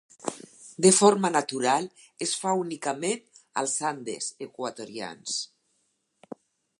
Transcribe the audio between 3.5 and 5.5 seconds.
als Andes equatorians.